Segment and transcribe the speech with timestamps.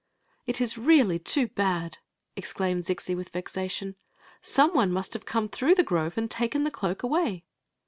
[0.47, 1.99] "It is really too bad!"
[2.35, 3.95] exclaimed Zixi, with vexa tion."
[4.41, 7.45] Some one must have come through die grove and taken the cloak away."